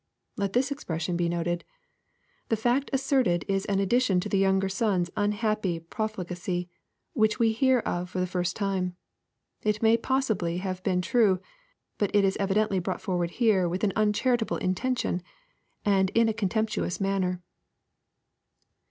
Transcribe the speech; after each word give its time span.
]Let 0.35 0.53
this 0.53 0.71
expression 0.71 1.15
be 1.15 1.29
noted. 1.29 1.63
The 2.49 2.55
fact 2.55 2.89
as 2.91 3.03
serted 3.03 3.43
is 3.47 3.65
an 3.65 3.79
addition 3.79 4.19
to 4.21 4.29
the 4.29 4.39
younger 4.39 4.67
son's 4.67 5.11
unhappy 5.15 5.79
profligacy, 5.79 6.69
which 7.13 7.37
we 7.37 7.51
hear 7.51 7.77
of 7.81 8.09
for 8.09 8.19
the 8.19 8.25
first 8.25 8.55
time. 8.55 8.95
It 9.61 9.83
may 9.83 9.97
possibly 9.97 10.57
have 10.57 10.81
been 10.81 11.03
true, 11.03 11.39
but 11.99 12.09
it 12.15 12.25
is 12.25 12.35
evidently 12.37 12.79
brought 12.79 12.99
forward 12.99 13.29
here 13.37 13.69
with 13.69 13.83
an 13.83 13.93
unchariir 13.95 14.41
able 14.41 14.57
intention, 14.57 15.21
and 15.85 16.09
in 16.15 16.27
a 16.27 16.33
contemptuous 16.33 16.99
manner. 16.99 17.43